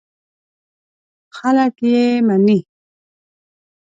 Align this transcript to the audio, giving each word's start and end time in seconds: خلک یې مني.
خلک 1.37 1.75
یې 1.91 2.05
مني. 2.27 2.59